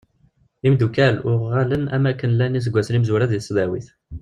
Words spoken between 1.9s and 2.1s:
am